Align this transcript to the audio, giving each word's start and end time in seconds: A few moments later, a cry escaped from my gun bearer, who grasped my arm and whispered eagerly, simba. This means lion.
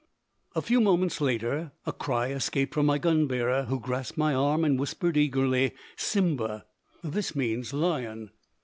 A 0.55 0.63
few 0.63 0.81
moments 0.81 1.21
later, 1.21 1.73
a 1.85 1.93
cry 1.93 2.29
escaped 2.31 2.73
from 2.73 2.87
my 2.87 2.97
gun 2.97 3.27
bearer, 3.27 3.65
who 3.65 3.79
grasped 3.79 4.17
my 4.17 4.33
arm 4.33 4.65
and 4.65 4.79
whispered 4.79 5.15
eagerly, 5.15 5.73
simba. 5.95 6.65
This 7.03 7.35
means 7.35 7.71
lion. 7.71 8.31